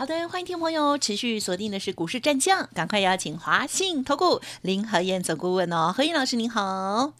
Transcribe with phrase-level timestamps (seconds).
[0.00, 7.12] 好的，欢迎听众朋友持续锁定的是股市战将，赶快邀请华信投顾林和燕总顾问哦，何燕老师您好，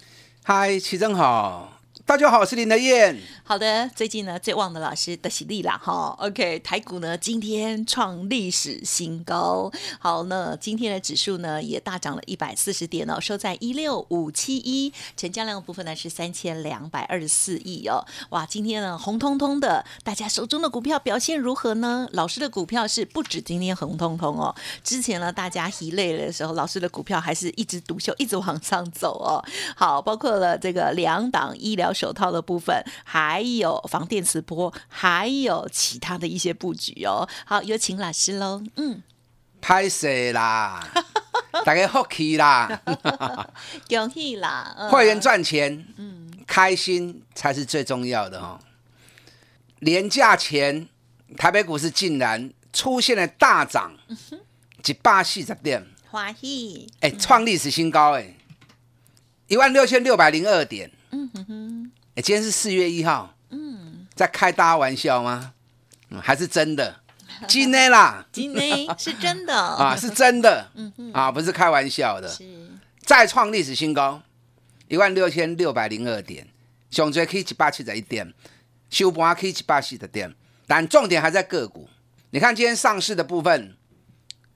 [0.43, 1.80] 嗨，齐正好。
[2.07, 3.17] 大家好，我是林德燕。
[3.45, 6.17] 好的，最近呢最旺的老师的喜利啦哈。
[6.19, 9.71] OK，台股呢今天创历史新高。
[9.99, 18.05] 好，那今天的指数呢也大涨了一百四十点哦，收在一六五七一，成交量部分呢是三千两百二十四亿哦。
[18.31, 22.09] 哇，今天呢红彤彤的，大家手中的股票表现如何呢？
[22.13, 29.45] 老师的股票是不止今天红彤彤哦，之前呢大家疲累的时候，老师的股票还是一枝独秀，一直往上走哦。
[29.77, 31.91] 好，包括了这个两档医疗。
[32.01, 37.29] 手套的部分，还有防电磁波，还有其他的一些布局哦。
[37.45, 38.63] 好，有请老师喽。
[38.77, 39.03] 嗯，
[39.61, 40.83] 拍摄啦，
[41.67, 42.81] 大家福气啦，
[43.87, 44.89] 恭喜啦！
[44.91, 48.59] 会员赚钱，嗯，开心才是最重要的哦。
[49.81, 50.89] 廉价前，
[51.37, 53.93] 台北股市竟然出现了大涨，
[54.87, 56.87] 一百四十点，欢喜！
[57.01, 58.35] 哎，创历史新高哎，
[59.49, 60.91] 一万六千六百零二点。
[62.17, 65.55] 哎，今天是四月一号，嗯，在开大家玩笑吗？
[66.11, 67.01] 嗯，还是真的？
[67.47, 70.69] 今天啦， 今天是真的 啊，是真的，
[71.15, 72.45] 啊，不是开玩笑的，是
[73.03, 74.21] 再创历史新高，
[74.89, 76.49] 一万六千六百零二点，
[76.91, 78.35] 上最可以一百七十一点，
[78.91, 80.35] 收盘可以一百四十点，
[80.67, 81.89] 但重点还在个股。
[82.31, 83.77] 你看今天上市的部分，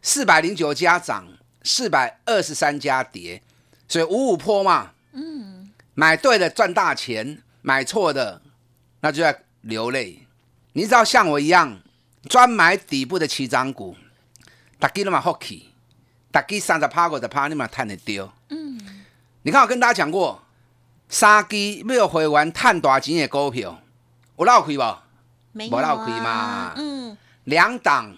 [0.02, 1.28] 四百零九家涨，
[1.62, 3.40] 四百二十三家跌，
[3.86, 5.70] 所以五五坡嘛，嗯。
[5.96, 8.42] 买对了赚大钱，买错的
[9.00, 10.26] 那就要流泪。
[10.74, 11.80] 你知道像我一样
[12.28, 13.96] 专买底部的起涨股，
[14.78, 15.70] 大基那么好奇，
[16.30, 18.30] 大基三十趴过的趴，你嘛赚得丢。
[18.50, 18.78] 嗯，
[19.44, 20.42] 你看我跟大家讲过，
[21.08, 23.80] 三基没有回完赚大钱的股票，
[24.36, 24.96] 有闹亏不？
[25.52, 26.74] 没闹亏嘛。
[26.76, 28.14] 嗯，两档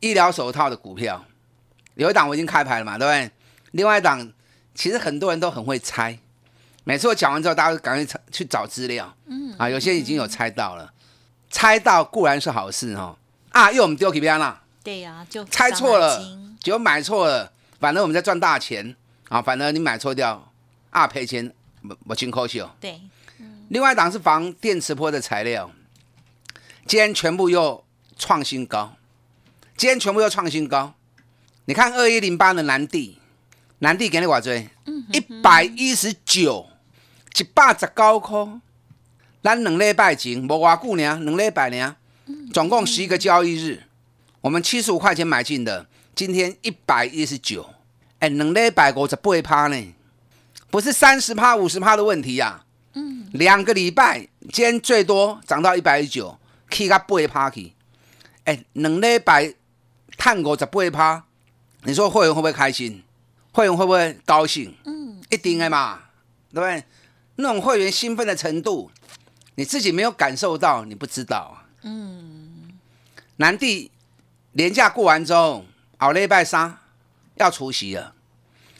[0.00, 1.24] 医疗手套的股票，
[1.94, 3.30] 有一档我已经开牌了嘛，对不对？
[3.70, 4.32] 另外一档
[4.74, 6.18] 其实很多人都很会猜。
[6.84, 9.14] 每次我讲完之后，大家赶快去找资料。
[9.26, 10.92] 嗯，啊，有些已经有猜到了，
[11.48, 13.16] 猜到固然是好事哦。
[13.50, 14.62] 啊，又我们丢给别人了。
[14.82, 16.20] 对呀，就猜错了，
[16.60, 18.96] 结果买错了，反正我们在赚大钱
[19.28, 19.40] 啊。
[19.40, 20.52] 反正你买错掉，
[20.90, 21.54] 啊赔钱，
[21.86, 23.00] 不不轻可惜对，
[23.68, 25.70] 另外一档是防电磁波的材料，
[26.84, 27.84] 今天全部又
[28.18, 28.96] 创新高，
[29.76, 30.94] 今天全部又创新高。
[31.66, 33.18] 你看二一零八的南地，
[33.78, 34.68] 南地给你寡追，
[35.12, 36.70] 一百一十九。
[37.38, 38.46] 一百十九块，
[39.42, 41.96] 咱两礼拜前无偌久呢，两礼拜呢，
[42.52, 43.82] 总共十一个交易日，
[44.42, 47.68] 我们七十五块钱买进的，今天一百一十九，
[48.18, 49.94] 哎，两礼拜五十八趴呢，
[50.70, 52.64] 不是三十趴、五十趴的问题呀。
[52.94, 56.38] 嗯，两个礼拜，今天最多涨到一百一十九，
[56.68, 57.72] 去个八趴去，
[58.44, 59.54] 哎，两礼拜
[60.18, 61.24] 探五十八趴，
[61.84, 63.02] 你说会员会不会开心？
[63.52, 64.74] 会员会不会高兴？
[64.84, 65.98] 嗯，一定的嘛，
[66.52, 66.84] 对不对？
[67.36, 68.90] 那种会员兴奋的程度，
[69.54, 71.66] 你自己没有感受到，你不知道啊。
[71.82, 72.78] 嗯。
[73.36, 73.90] 南地
[74.52, 75.64] 年假过完之后，
[75.98, 76.78] 熬了一拜三
[77.36, 78.14] 要除夕了，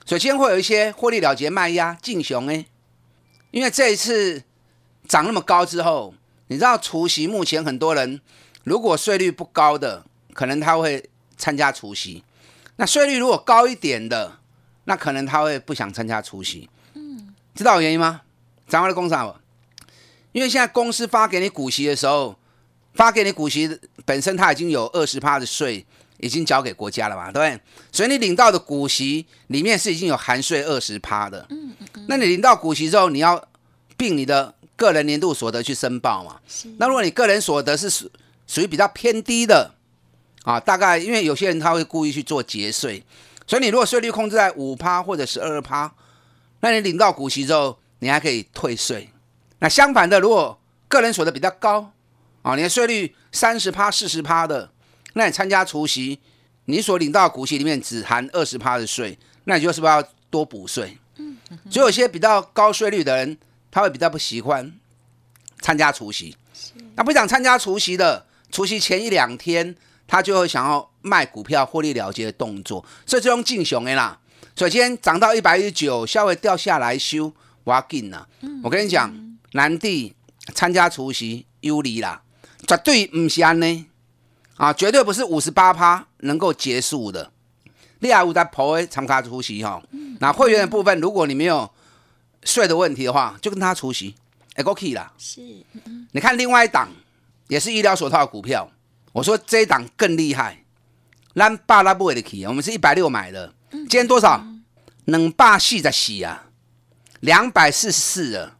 [0.04, 2.66] 首先会有一些获利了结卖压进熊哎，
[3.50, 4.44] 因为这一次
[5.08, 6.14] 涨那么高之后，
[6.48, 8.20] 你知道除夕目前很多人
[8.62, 12.22] 如果税率不高的，可能他会参加除夕；
[12.76, 14.38] 那税率如果高一点的，
[14.84, 16.68] 那可能他会不想参加除夕。
[16.94, 18.20] 嗯，知道原因吗？
[18.68, 19.34] 涨回来公司啊，
[20.32, 22.36] 因为现在公司发给你股息的时候，
[22.94, 25.84] 发给你股息本身它已经有二十趴的税
[26.18, 27.60] 已经交给国家了嘛，对不对？
[27.90, 31.46] 所以你领到的股息里面是已经有含税二十趴的。
[31.50, 32.06] 嗯嗯嗯。
[32.08, 33.42] 那你领到股息之后，你要
[33.96, 36.40] 并你的个人年度所得去申报嘛？
[36.78, 38.10] 那如果你个人所得是属
[38.46, 39.74] 属于比较偏低的
[40.44, 43.04] 啊，大概因为有些人他会故意去做节税，
[43.46, 45.92] 所以你如果税率控制在五趴或者十二趴，
[46.60, 47.76] 那你领到股息之后。
[48.02, 49.08] 你还可以退税，
[49.60, 50.58] 那相反的，如果
[50.88, 51.92] 个人所得比较高
[52.42, 54.72] 啊，你的税率三十趴、四十趴的，
[55.12, 56.18] 那你参加除息，
[56.64, 60.98] 你所领到的股息里面只含二十趴的税，那你就是不是要多补税？
[61.18, 61.36] 嗯，
[61.70, 63.38] 所以有些比较高税率的人，
[63.70, 64.72] 他会比较不喜欢
[65.60, 66.36] 参加除息，
[66.96, 69.76] 那不想参加除息的，除息前一两天，
[70.08, 74.18] 他就会想要卖股票获利了结的动作，所以这种进熊的啦。
[74.56, 77.32] 所以今天涨到一百一十九，稍微掉下来修，
[77.64, 78.28] 我要紧了。
[78.62, 79.12] 我跟你讲，
[79.52, 80.14] 南帝
[80.54, 82.22] 参加除夕有利啦，
[82.66, 83.86] 绝对唔是安呢，
[84.56, 87.30] 啊，绝对不是五十八趴能够结束的。
[88.00, 89.80] 你还有在跑诶参加除夕哈，
[90.18, 91.70] 那会员的部分，如果你没有
[92.42, 94.14] 税的问题的话，就跟他除夕，
[94.54, 95.12] 哎过去啦。
[95.18, 95.40] 是，
[96.10, 96.88] 你看另外一档
[97.46, 98.68] 也是医疗手套的股票，
[99.12, 100.64] 我说这一档更厉害，
[101.36, 104.44] 咱八拉不会的起，我们是一百六买的，今天多少？
[105.04, 106.46] 两百四十四啊，
[107.22, 108.56] 两百四十四了，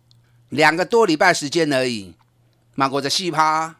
[0.50, 2.14] 两个多礼拜时间而已，
[2.76, 3.74] 马国的细趴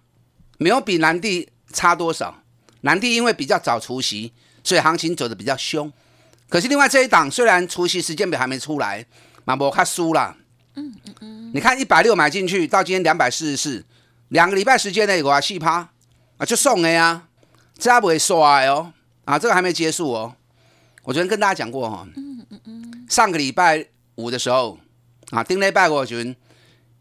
[0.59, 2.43] 没有比南地差多少，
[2.81, 4.33] 南地因为比较早除夕，
[4.65, 5.93] 所以行情走的比较凶。
[6.49, 9.07] 可是另外这一档虽然除夕时间表还没出来，
[9.45, 10.37] 马博他输了。
[10.75, 13.85] 嗯嗯嗯，你看一百六买进去，到今天两百四十四，
[14.31, 15.89] 两个礼拜时间内有啊细趴
[16.39, 17.29] 啊就送了呀，
[17.79, 18.93] 这不会刷哦
[19.27, 20.35] 啊，这个还没结束哦。
[21.05, 22.05] 我昨天跟大家讲过哈。
[23.09, 23.87] 上个礼拜
[24.17, 24.79] 五的时候，
[25.31, 26.35] 啊，丁雷拜我群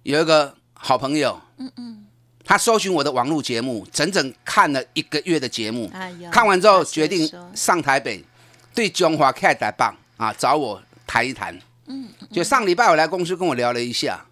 [0.04, 2.06] 有一个好朋友，嗯嗯，
[2.46, 5.92] 他搜寻我的网络节目，整整看了一个月的节目，
[6.32, 8.24] 看完之后决定上台北，
[8.74, 11.58] 对中华开台棒啊，找我谈一谈。
[11.88, 14.26] 嗯，就上礼拜我来公司跟我聊了一下，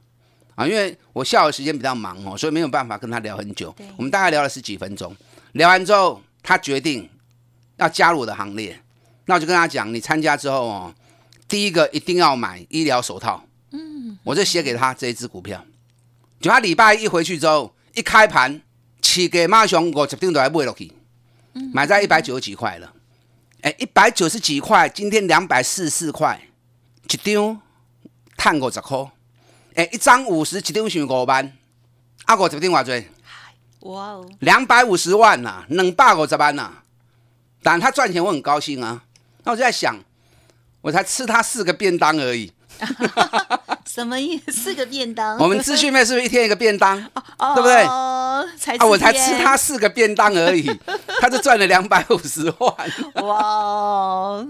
[0.56, 3.76] 啊，因为我下午时间比较忙哦，所以没有办法跟他聊很久。
[3.98, 5.14] 我们大概聊了十几分钟，
[5.52, 7.10] 聊完之后，他决定
[7.76, 8.80] 要加入我的行列，
[9.26, 10.94] 那我就跟他讲，你参加之后哦。
[11.50, 15.66] 第一个一定要买医疗手套，嗯，我就写给他这一只股票，
[16.40, 18.62] 就他礼拜一回去之后，一开盘，
[19.02, 20.94] 起给马熊我决定都还买落去，
[21.74, 22.94] 买在一百九十几块了，
[23.62, 26.40] 哎，一百九十几块，今天两百四十四块，
[27.10, 27.60] 一张
[28.38, 29.12] 探五十块，
[29.74, 31.52] 哎，一张五十，一张是五万，
[32.26, 33.92] 啊，五十张偌多？
[33.92, 36.84] 哇哦，两百五十万呐，两百五十万呐，
[37.64, 39.04] 但他赚钱我很高兴啊，
[39.44, 39.98] 那我就在想。
[40.82, 42.52] 我才吃他四个便当而已，
[43.86, 44.52] 什么意思？
[44.52, 45.38] 四个便当？
[45.38, 46.98] 我们资讯妹是不是一天一个便当？
[46.98, 47.82] 对不对？
[47.84, 48.42] 啊，
[48.88, 50.70] 我才吃他四个便当而已，
[51.20, 53.26] 他就赚了两百五十万。
[53.26, 54.46] 哇，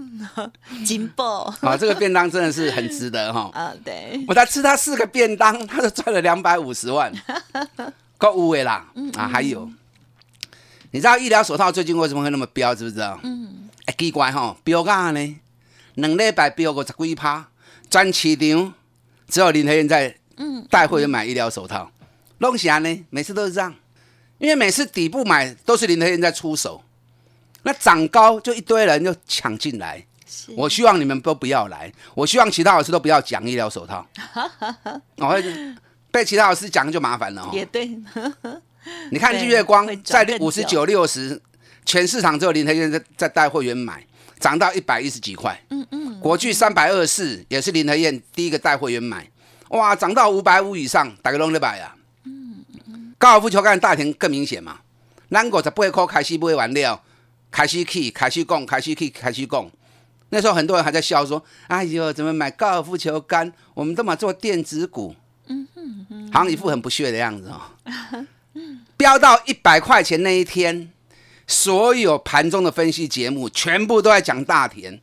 [0.86, 1.52] 金爆！
[1.62, 3.50] 啊，这个便当真的是很值得哈。
[3.52, 4.24] 啊，对。
[4.28, 7.12] 我才吃他四个便当，他就赚了两百五十万，
[8.18, 8.86] 够无为啦。
[9.16, 9.68] 啊，还有，
[10.92, 12.72] 你知道医疗手套最近为什么会那么飙？
[12.72, 13.18] 知不知道？
[13.24, 13.68] 嗯。
[13.86, 15.36] 哎，奇怪哈，飙干呢？
[16.00, 17.48] 两礼拜飙五十几趴，
[17.90, 18.74] 全市场
[19.28, 20.14] 只有林和燕在
[20.68, 21.90] 带会员买医疗手套。
[22.38, 23.74] 弄起来呢，每次都是这样，
[24.38, 26.82] 因为每次底部买都是林和燕在出手，
[27.62, 30.04] 那涨高就一堆人就抢进来。
[30.56, 34.06] 我希望你们都不要来，我希望其他老师都不要讲医疗手套。
[35.16, 35.44] 我 会
[36.10, 37.50] 被其他老师讲就麻烦了哦。
[37.52, 37.90] 也对，
[39.10, 41.40] 你看日月光在五十九六十，
[41.84, 44.06] 全市场只有林和燕在在带会员买。
[44.40, 49.30] 涨到一百一十几块，嗯嗯，国巨三百二十四也是林和燕第一个带会员买，
[49.68, 51.94] 哇，涨到五百五以上，大概拢得买啊，
[52.24, 54.80] 嗯嗯，高尔夫球杆大田更明显嘛，
[55.30, 57.02] 咱五十八块开始买完了，
[57.50, 59.70] 开始去，开始供，开始去，开始供，
[60.30, 63.52] 那时候很多人还在笑说，哎呦，怎么买高尔夫球杆？
[63.74, 65.14] 我们都嘛做电子股，
[65.48, 67.60] 嗯哼，好像一副很不屑的样子哦，
[68.96, 70.90] 飙到一百块钱那一天。
[71.50, 75.00] 所有盘中的分析节目全部都在讲大田，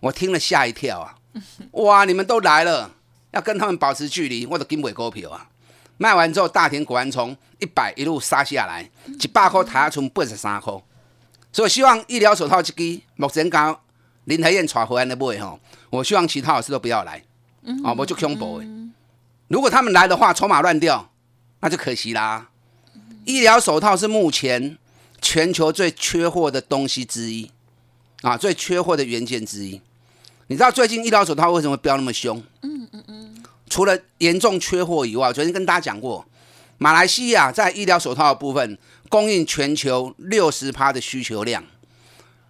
[0.00, 1.14] 我听了吓一跳啊！
[1.70, 2.90] 哇，你们都来了，
[3.30, 5.48] 要跟他们保持距离，我的金尾股票啊！
[5.96, 10.74] 卖完之后，大田果然从一百一路杀下来，一百块抬出八十三块。
[11.52, 13.78] 所以希望医疗手套这支目前刚
[14.24, 15.60] 林台燕传回来的买吼，
[15.90, 17.22] 我希望其他老师都不要来，
[17.84, 18.66] 啊，我就恐怖的。
[19.46, 21.12] 如果他们来的话，筹码乱掉，
[21.60, 22.48] 那就可惜啦。
[23.24, 24.76] 医疗手套是目前。
[25.24, 27.50] 全球最缺货的东西之一，
[28.20, 29.80] 啊，最缺货的元件之一。
[30.48, 32.42] 你知道最近医疗手套为什么飙那么凶？
[32.60, 33.42] 嗯嗯嗯。
[33.70, 36.26] 除了严重缺货以外，昨天跟大家讲过，
[36.76, 38.76] 马来西亚在医疗手套的部分
[39.08, 41.64] 供应全球六十趴的需求量，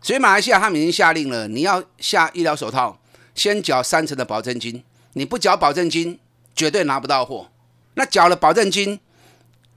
[0.02, 2.98] 所以马来西亚他们已经下令了，你要下医疗手套，
[3.36, 6.18] 先缴三成的保证金，你不缴保证金，
[6.56, 7.48] 绝对拿不到货。
[7.94, 8.98] 那缴了保证金，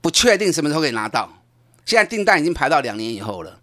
[0.00, 1.37] 不确定什么时候可以拿到。
[1.88, 3.58] 现在订单已经排到两年以后了。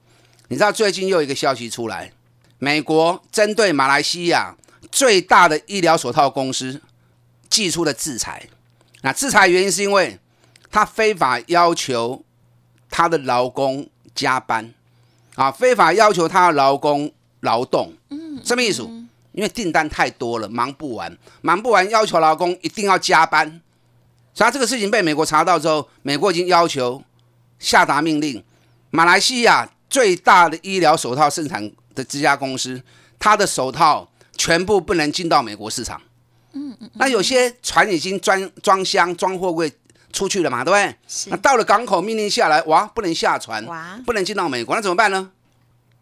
[0.48, 2.12] 你知道最近又一个消息出来，
[2.58, 4.58] 美国针对马来西亚
[4.92, 6.82] 最大的医疗手套公司
[7.52, 8.50] 寄出了制裁。
[9.02, 10.18] 那制裁原因是因为
[10.72, 12.24] 他非法要求
[12.90, 14.74] 他的劳工加班
[15.36, 17.94] 啊，非法要求他的劳工劳动。
[18.10, 18.82] 嗯，什么意思？
[19.34, 23.62] 因为订单太多了，忙不完，忙不完，要求劳工一定要加班。
[24.34, 27.04] 所以这个事情被美国查到之后，美国已经要求。
[27.66, 28.44] 下达命令，
[28.92, 32.80] 马来西亚最大的医疗手套生产的这家公司，
[33.18, 34.08] 它的手套
[34.38, 36.00] 全部不能进到美国市场。
[36.54, 36.88] 嗯嗯。
[36.94, 39.72] 那有些船已经装装箱、装货柜
[40.14, 40.96] 出去了嘛，对不对？
[41.08, 45.32] 是那到了港口，命令下来，哇，不能下船，哇不能进到美国，那怎么办呢？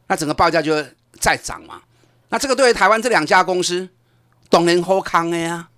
[0.07, 0.85] 那整个报价就会
[1.17, 1.81] 再涨嘛。
[2.27, 3.87] 那这个对于台湾这两家公司，
[4.49, 5.69] 当然好康的呀。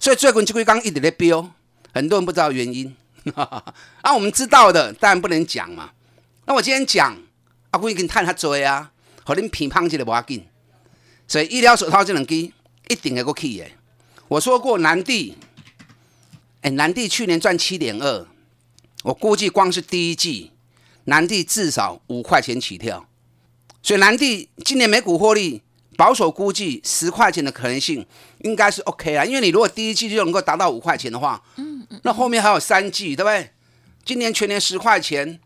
[0.00, 1.48] 所以最近这几刚一直在飙，
[1.94, 2.96] 很多人不知道原因。
[3.34, 5.90] 啊，我们知道的当然不能讲嘛。
[6.46, 7.16] 那我今天讲，
[7.70, 8.90] 啊，我已经探他追啊，
[9.24, 10.44] 和恁评判起来不要紧。
[11.28, 13.64] 所以医疗手套这两支一定会过去的。
[14.26, 15.36] 我说过南地，
[16.62, 18.26] 哎，南地去年赚七点二，
[19.04, 20.50] 我估计光是第一季，
[21.04, 23.06] 南地至少五块钱起跳。
[23.82, 25.62] 所以南地今年每股获利
[25.96, 28.04] 保守估计十块钱的可能性
[28.40, 31.42] 应该是 OK 啦，因为你如果第一季就能够达到五块钱的话，
[32.02, 33.50] 那后面还有三季，对不对？
[34.04, 35.38] 今年全年十块钱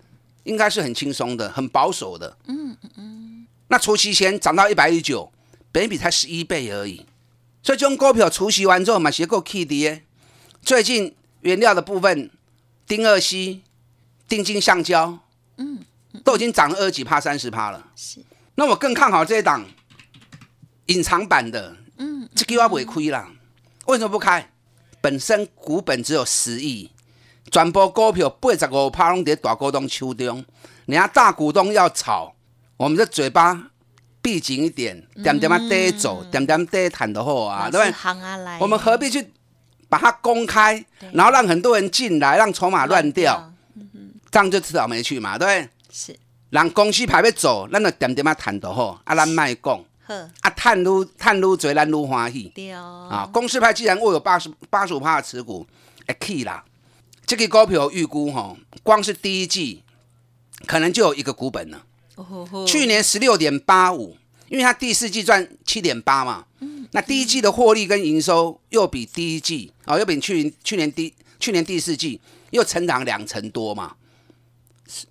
[0.45, 3.47] 应该是很轻松的，很保守的，嗯嗯嗯。
[3.69, 5.33] 那除夕前涨到一百一十九，
[5.73, 7.05] 本比才十一倍而已，
[7.63, 10.05] 所以这种股票除夕完之后嘛，结构 K 跌。
[10.63, 12.31] 最近原料的部分，
[12.87, 13.63] 丁二烯、
[14.29, 15.19] 丁金橡胶，
[15.57, 15.85] 嗯，
[16.23, 17.91] 都已经涨了二十几趴、三十趴了。
[17.97, 18.21] 是，
[18.55, 19.67] 那我更看好这一档
[20.87, 23.31] 隐藏版的，嗯，这个要不会亏啦。
[23.87, 24.51] 为什么不开？
[25.05, 26.91] 本身股本只有十亿，
[27.51, 30.43] 全部股票八十五趴拢在大股东手中，
[30.87, 32.35] 人家大股东要炒，
[32.79, 33.69] 我们的嘴巴
[34.23, 38.59] 闭紧一点，点点啊低走，点点低谈的好啊，对不对？
[38.61, 39.31] 我们何必去
[39.91, 40.83] 把它公开，
[41.13, 43.53] 然后让很多人进来，让筹码乱掉，
[44.31, 45.69] 这样就吃倒霉去嘛，对不对？
[45.93, 46.19] 是，
[46.49, 52.53] 让公司排要走，咱就点点啊谈就好，啊，咱卖讲，呵，啊，探愈探愈多，咱愈欢喜。
[52.55, 55.67] 对哦，啊，公司派既然握有八十八十五趴的持股，
[56.07, 56.65] 会去啦。
[57.27, 59.83] 这个股票预估哈，光是第一季
[60.67, 61.87] 可能就有一个股本了。
[62.17, 64.17] 哦吼吼去年十六点八五，
[64.49, 66.45] 因为它第四季赚七点八嘛，
[66.93, 72.21] 那第一季的获利跟营收又比第一季啊、又比去年去年第去年第四季
[72.51, 73.97] 又成长两成多嘛，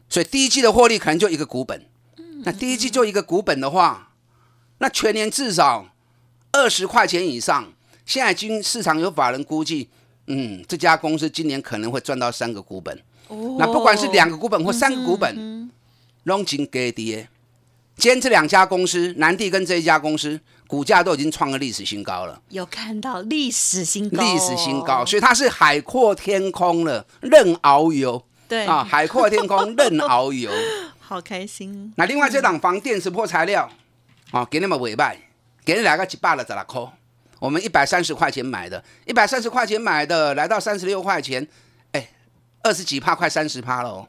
[0.07, 1.85] 所以第一季的获利可能就一个股本。
[2.45, 4.12] 那第一季就一个股本的话，
[4.83, 5.87] 那全年至少
[6.51, 7.71] 二十块钱以上。
[8.05, 9.87] 现在已经市场有法人估计，
[10.27, 12.93] 嗯，这家公司今年可能会赚到三个股本。
[13.29, 15.71] 哦那不管是两个股本或三个股本，
[16.25, 17.29] 拢真低跌。
[17.95, 20.37] 今天这两家公司，南地跟这一家公司，
[20.67, 30.51] 股价都已经创了历史新高了，有看到历史新高，历史新高，所以它是海阔天空了，任遨游对啊，海阔天空任遨游。
[30.99, 33.69] 好开心，那另外这档房电磁波材料，
[34.33, 35.15] 啊，给你们尾卖，
[35.63, 36.81] 给你来个一百了十六块，
[37.37, 41.47] 我们一百三十块钱买的，一百三十块钱买的，来到三十六块钱，
[41.91, 42.09] 哎，
[42.63, 44.07] 二十几趴，快三十趴了哦，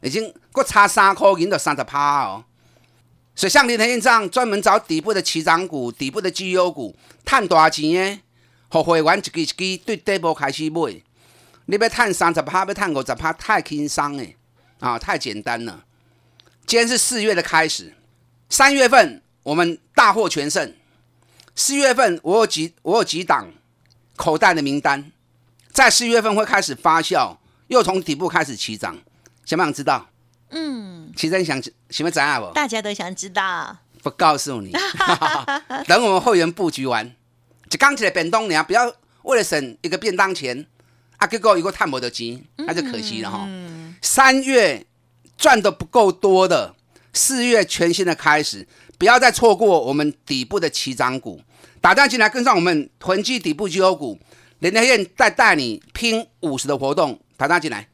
[0.00, 2.46] 已经够差三块，赢到三十趴哦。
[3.34, 8.22] 所以像林腾燕这样专门找底部的起涨股、底部的绩优股，赚大钱的，
[8.70, 11.02] 和会员一支一支对底部开始买，
[11.66, 14.34] 你要赚三十趴，要赚五十趴，太轻松诶，
[14.78, 15.84] 啊，太简单了。
[16.64, 17.92] 今天是四月的开始，
[18.50, 20.74] 三月份我们大获全胜。
[21.54, 23.48] 四月份我有几我有几档
[24.16, 25.12] 口袋的名单，
[25.72, 27.36] 在四月份会开始发酵，
[27.68, 28.98] 又从底部开始起涨。
[29.44, 30.08] 想不想知道？
[30.50, 32.52] 嗯，其实你想想要知道不？
[32.52, 34.72] 大家都想知道，不告诉你，
[35.86, 37.14] 等我们会员布局完，
[37.68, 38.92] 就刚起来便当呢，不要
[39.22, 40.66] 为了省一个便当钱
[41.18, 43.48] 啊，结果一个探不的钱，那就可惜了哈。
[44.02, 44.86] 三月
[45.36, 46.74] 赚的不够多的，
[47.12, 48.66] 四月全新的开始，
[48.98, 51.40] 不要再错过我们底部的起涨股，
[51.80, 54.18] 打电进来跟上我们囤积底部绩优股，
[54.58, 57.88] 林德燕再带你拼五十的活动，打电进来。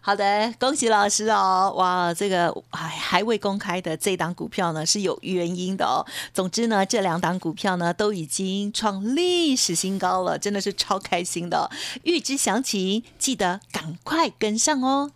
[0.00, 1.72] 好的，恭喜老师哦！
[1.76, 6.04] 哇，这个还还未公开的这档股票呢是有原因的哦。
[6.34, 11.70] 总之呢，这两档股票呢都已经创历史新高了，真的是超开心的哦、
[12.02, 15.10] 预知详情，记得赶快跟上哦。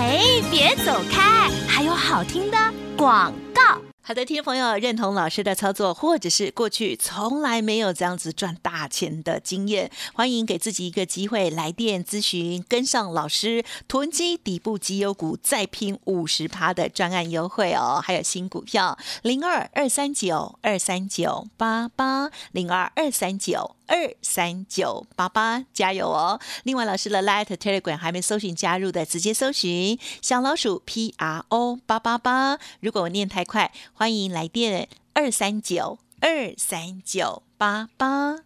[0.00, 0.18] 哎，
[0.50, 2.56] 别走开，还有好听的
[2.96, 3.89] 广告。
[4.02, 23.76] 好的，听众朋友，认同老师的操作，或者是过去从来没有这样子赚大钱的经验，欢迎给自己一个机会，来电咨询，跟上老师囤积底部绩优股，再拼五十趴的专案优惠哦，还有新股票零二二三九二三九八八零二二三九。
[23.92, 26.38] 二三九八八，加油哦！
[26.62, 32.56] 另外，老师的 Light Telegram 还没搜寻加入的，直接搜寻小老鼠 P R O 八八八。
[32.78, 38.36] 如果我念太快，欢迎来电二三九二三九八八。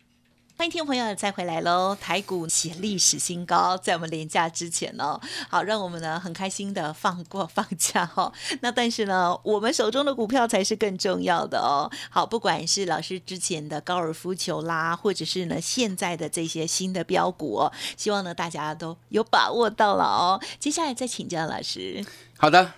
[0.56, 1.96] 欢迎听众朋友再回来喽！
[2.00, 8.32] 台股写历史新高，在我们连假之前哦，好让我们呢很开心的放过放假哦。
[8.62, 11.88] 那但是呢，我们手中的股票才是更重要的哦。
[12.10, 20.42] 好，不管是老师之前的高尔夫球啦，或者是呢现在的这些新的标股哦，希望呢大家都有把握到了哦。
[20.58, 22.04] 接下来再请教老师。
[22.36, 22.72] 好的，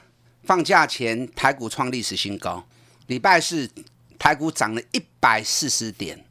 [0.46, 2.64] 放假前台股创历史新高，
[3.08, 3.68] 礼拜四
[4.16, 6.24] 台股涨了一百四十点。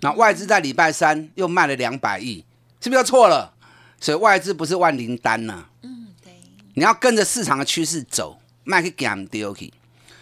[0.00, 2.44] 那外资在礼拜三又卖了两百亿，
[2.80, 3.54] 是不是又错了？
[4.00, 5.66] 所以外资不是万灵丹呐。
[5.82, 6.32] 嗯，对。
[6.74, 9.72] 你要跟着市场的趋势走，卖去 gam 丢去。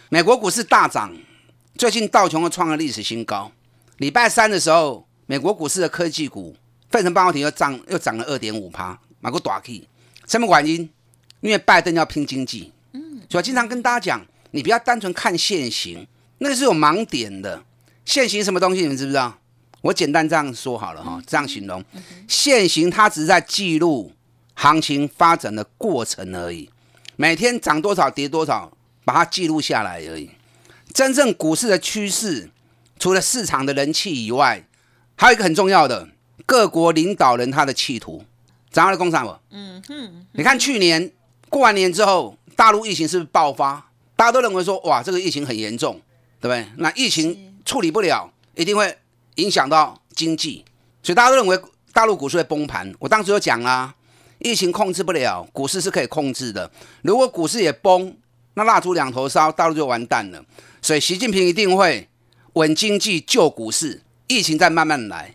[0.09, 1.13] 美国股市大涨，
[1.75, 3.51] 最近道琼又创了历史新高。
[3.97, 6.55] 礼拜三的时候，美国股市的科技股，
[6.91, 9.87] 费城半导体又涨又涨了二点五趴，买个大 K。
[10.27, 10.89] 什么原因？
[11.41, 12.71] 因为拜登要拼经济。
[13.33, 13.35] 嗯。
[13.35, 17.63] 所以经常跟大家讲，你不要单纯看现行，那个是有盲点的。
[18.05, 18.81] 现行什么东西？
[18.81, 19.39] 你们知不知道？
[19.81, 21.83] 我简单这样说好了哈，这样形容，
[22.27, 24.13] 现行它只是在记录
[24.53, 26.69] 行情发展的过程而已，
[27.17, 28.71] 每天涨多少跌多少，
[29.03, 30.29] 把它记录下来而已。
[30.93, 32.49] 真正股市的趋势，
[32.99, 34.65] 除了市场的人气以外，
[35.15, 36.07] 还有一个很重要的，
[36.45, 38.23] 各国领导人他的企图。
[38.71, 39.37] 涨了工厂不？
[39.49, 40.25] 嗯哼。
[40.31, 41.11] 你看去年
[41.49, 43.89] 过完年之后，大陆疫情是不是爆发？
[44.15, 46.01] 大家都认为说，哇，这个疫情很严重，
[46.39, 46.65] 对不对？
[46.77, 48.97] 那疫情处理不了，一定会。
[49.37, 50.63] 影响到经济，
[51.01, 51.59] 所以大家都认为
[51.91, 52.93] 大陆股市会崩盘。
[52.99, 53.95] 我当时就讲啦，
[54.37, 56.69] 疫情控制不了，股市是可以控制的。
[57.01, 58.15] 如果股市也崩，
[58.53, 60.45] 那蜡烛两头烧，大陆就完蛋了。
[60.83, 62.07] 所以习近平一定会
[62.53, 65.33] 稳经济、救股市，疫情再慢慢来。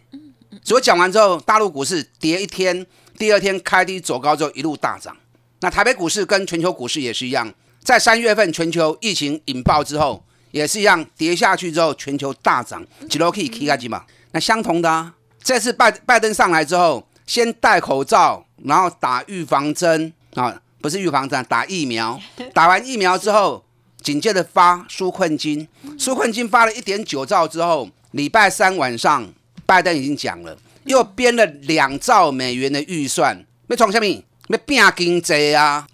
[0.62, 2.86] 所以讲完之后，大陆股市跌一天，
[3.18, 5.16] 第二天开低走高之后一路大涨。
[5.60, 10.24] 那台北股市跟全球股市也是一样，在三月份全球疫情引爆之后。
[10.50, 14.06] 也是一样，跌下去之后，全球大涨，几楼可以 K 下去嘛？
[14.32, 22.18] 那相同的啊，这次拜拜登上来之后，先戴口罩，然后打预防针啊，不是预防针，打疫苗。
[22.54, 23.62] 打完疫苗之后，
[24.00, 29.30] 紧接着发纾困金，纾困金发了一点九兆之后，礼拜三晚上，
[29.66, 34.24] 拜登已经讲了，又编了两兆美元的预算，没创下面？
[34.48, 35.86] 要变经济啊！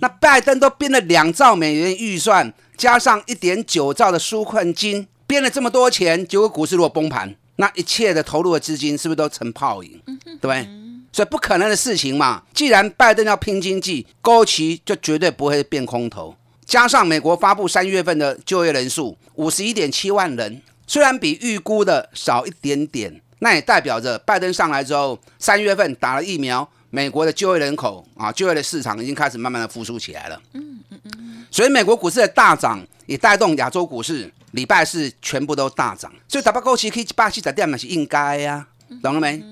[0.00, 2.52] 那拜登都编了两兆美元预算。
[2.76, 10.02] 加上一点九兆的纾困金，编了这么多钱，结果股市如果崩盘，那一切的投入的资金是不是都成泡影？
[10.24, 10.68] 对不对？
[11.10, 12.42] 所以不可能的事情嘛。
[12.52, 16.36] 既然拜登要拼经济，高旗就绝对不会变空头。
[16.66, 30.40] 加上美国发布三月份的就业人数五十一点七万人，虽然比预估的少一点点，那也代表着拜登上来之后，三月份打了疫苗，美国的就业人口啊，就业的市场已经开始慢慢的复苏起来了。
[30.52, 31.46] 嗯嗯嗯。
[31.50, 36.12] 所以美国股市的大涨也带动亚洲股市，礼拜四全部都大涨。
[36.28, 38.66] 所以打八勾七可以八七十点嘛是应该呀，
[39.02, 39.42] 懂了没？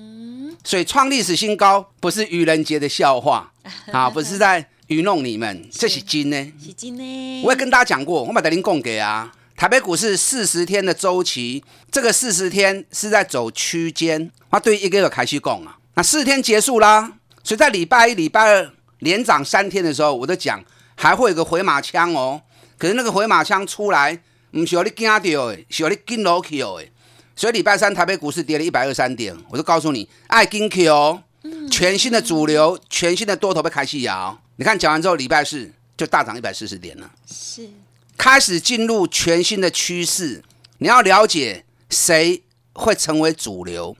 [0.63, 3.51] 所以创历史新高不是愚人节的笑话
[3.91, 6.53] 啊，不是在愚弄你们，这是金呢？
[6.63, 7.43] 是金呢？
[7.43, 15.77] 我也跟大家讲过，我把德林供给啊，台北股市四十天的周期，这个四十天是在走区间，它对一个个开始供啊。
[15.95, 17.13] 那四天结束啦，
[17.45, 20.61] 所以在礼拜一、礼拜二连涨三天的时候，我都讲。
[20.97, 22.41] 还会有个回马枪哦，
[22.77, 24.17] 可是那个回马枪出来，
[24.51, 26.89] 唔需要你惊到诶，需要你跟落去哦诶。
[27.35, 31.21] 所以礼拜三台北股市跌了一百二三点，我就告诉你，爱跟 Q 哦，
[31.69, 34.39] 全新的主流，全新的多头被开始摇。
[34.55, 37.69] 你看讲完之后，礼拜四就大涨一百四十点了，是
[38.17, 40.41] 开始进入全新的趋势。
[40.77, 43.97] 你要了解谁会成为主流？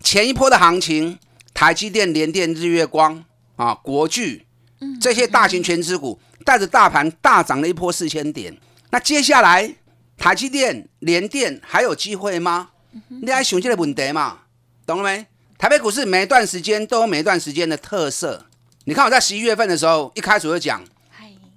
[0.00, 1.18] 前一波的行情，
[1.56, 3.24] 台积电、联电、日月光
[3.56, 4.46] 啊，国巨，
[5.00, 6.20] 这些大型全资股。
[6.44, 8.56] 带着大盘大涨了一波四千点，
[8.90, 9.74] 那接下来
[10.16, 12.68] 台积电、联电还有机会吗？
[13.08, 14.42] 你还想这个问题嘛？
[14.86, 15.26] 懂了没？
[15.58, 18.46] 台北股市每一段时间都有每一段时间的特色。
[18.84, 20.84] 你看我在十一月份的时候，一开始就讲，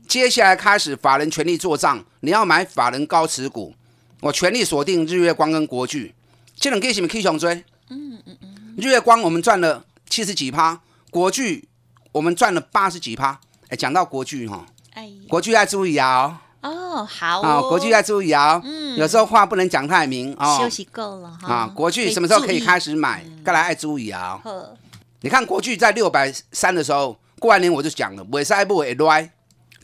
[0.07, 3.75] 接下来开始法人全力做账，你要买法人高持股，
[4.21, 6.15] 我全力锁定日月光跟国巨，
[6.55, 7.63] 这两个什么 K 熊追？
[7.89, 8.48] 嗯嗯嗯，
[8.79, 11.67] 日月光我们赚了七十几趴，国巨
[12.13, 13.39] 我们赚了八十几趴。
[13.67, 14.65] 哎，讲到国巨哈。
[14.93, 16.41] 哎国剧要注意啊！
[16.61, 18.59] 哦，好啊，国剧要注意啊！
[18.63, 20.57] 嗯，有时候话不能讲太明哦。
[20.59, 21.53] 休息够了哈。
[21.53, 23.25] 啊，国剧什么时候可以开始买？
[23.43, 24.41] 该来爱注意啊！
[25.21, 29.31] 你看国剧在六百三的时候，过完年我就讲了，尾塞不会来。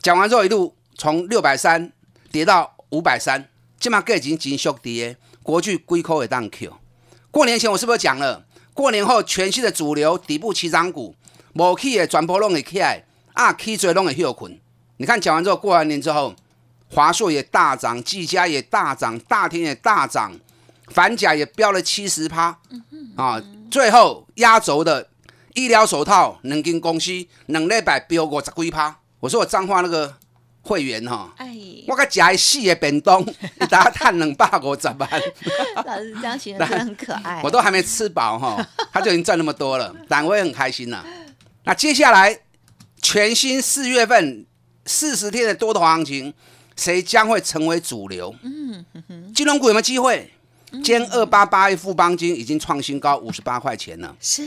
[0.00, 1.92] 讲完之后一路从六百三
[2.32, 5.16] 跌到五百三，起码已经紧缩跌。
[5.42, 6.72] 国剧龟壳也当 Q。
[7.30, 8.45] 过年前我是不是讲了？
[8.76, 11.14] 过年后全新的主流底部起涨股，
[11.54, 14.60] 无起的全部拢会起来，啊起最拢会休困。
[14.98, 16.34] 你看讲完之后，过完年之后，
[16.90, 20.38] 华硕也大涨，技嘉也大涨，大田也大涨，
[20.88, 22.58] 反甲也飙了七十趴。
[23.16, 25.08] 啊，最后压轴的
[25.54, 28.98] 医疗手套，两间公司两礼拜飙五十几趴。
[29.20, 30.14] 我说我脏话那个
[30.66, 33.20] 会员哈、哎，我甲食伊四个便当，
[33.60, 35.08] 一打赚两百五十万，
[35.86, 37.40] 老师这样形容真的很可爱。
[37.44, 41.04] 我都还没吃饱哈，他就已经赚那么多了，但我也很开心呐、
[41.64, 42.36] 那接下来
[43.00, 44.44] 全新四月份
[44.84, 46.34] 四十天的多头行情，
[46.76, 48.34] 谁将会成为主流？
[48.42, 48.84] 嗯，
[49.34, 50.32] 金融股有没有机会？
[50.82, 54.14] 兼二八八一富邦金已经创新高五十八块钱了。
[54.20, 54.42] 是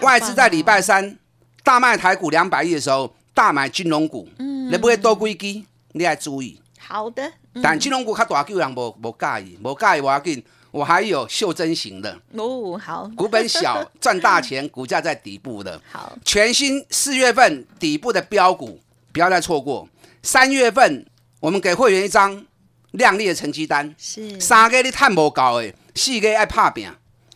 [0.00, 1.16] 外资在礼拜三
[1.62, 6.60] 大卖台股两百亿的时候，大买金融股，你不会多归基，你要注意。
[6.78, 7.22] 好的，
[7.54, 7.62] 嗯。
[7.62, 10.44] 但金融股较大就人无无介意，无介意我要紧。
[10.72, 18.80] 我还有袖珍型的，哦，好，股本小 赚大钱，股价在底部的，好，全新四月份底部的标股，
[19.12, 19.88] 不要再错过。
[20.22, 21.04] 三月份
[21.40, 22.46] 我们给会员一张
[22.92, 24.38] 亮丽的成绩单，是。
[24.38, 26.88] 三个你探无够的，四个爱拍拼，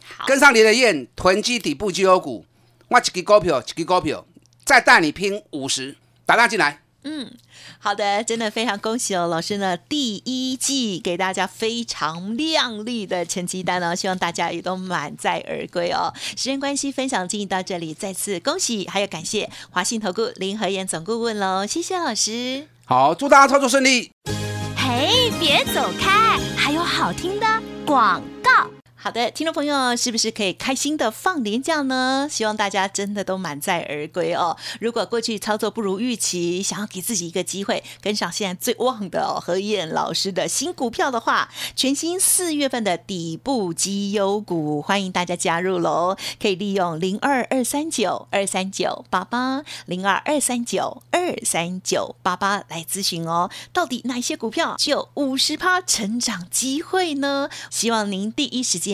[0.07, 0.25] 好。
[0.29, 2.47] 跟上你的燕囤积底部绩优股，
[2.87, 4.25] 我一支股票一支股票，
[4.65, 6.81] 再带你拼五十，打电进来。
[7.07, 7.31] 嗯
[7.79, 16.11] 好的，真的非常恭喜哦，老师呢第一季给大家非常亮丽的成绩单哦，希望大家也都满载而归哦。
[16.31, 22.67] 时间关系，分享进行到这里，再次恭喜，还有感谢华信投顾林和燕总顾问喽，谢谢老师。
[22.87, 24.11] 好，祝大家操作顺利。
[24.75, 27.47] 嘿，别走开，还有好听的
[27.85, 28.71] 广告。
[29.05, 32.27] 好的，听众朋友，是不是可以开心的放年假呢？
[32.31, 34.57] 希望大家真的都满载而归哦。
[34.81, 46.17] 如果过去操作不如预期，想要给自己一个机会，跟上现在最旺的哦何燕老师的新股票的话，全新四月份的底部绩优股，欢迎大家加入喽！
[46.41, 53.51] 可以利用零二二三九二三九八八零二二三九二三九八八来咨询哦。
[53.71, 57.51] 到底哪些股票只有五十趴成长机会呢？
[57.69, 58.94] 希望您第一时间